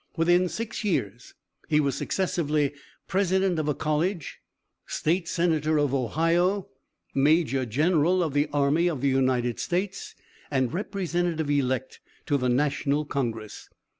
Within 0.17 0.49
six 0.49 0.83
years 0.83 1.35
he 1.69 1.79
was 1.79 1.93
successively 1.95 2.73
President 3.07 3.59
of 3.59 3.67
a 3.67 3.75
College, 3.75 4.39
State 4.87 5.27
Senator 5.27 5.77
of 5.79 5.93
Ohio, 5.93 6.69
Major 7.13 7.67
General 7.67 8.23
of 8.23 8.33
the 8.33 8.49
Army 8.51 8.87
of 8.87 9.01
the 9.01 9.09
United 9.09 9.59
States 9.59 10.15
and 10.49 10.73
Representative 10.73 11.51
elect 11.51 11.99
to 12.25 12.37
the 12.39 12.49
National 12.49 13.05
Congress. 13.05 13.69